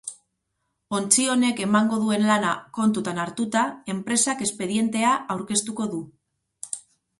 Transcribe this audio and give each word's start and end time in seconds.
Ontzi 0.99 1.25
honek 1.33 1.61
emango 1.65 1.99
duen 2.05 2.25
lana 2.29 2.55
kontutan 2.79 3.21
hartuta, 3.25 3.67
enpresak 3.95 4.43
espedientea 4.49 5.15
aurkeztuko 5.37 5.91
du. 5.95 6.03